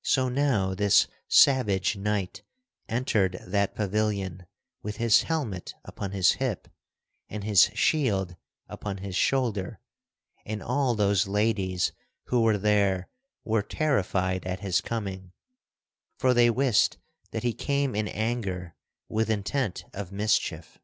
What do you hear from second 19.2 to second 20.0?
intent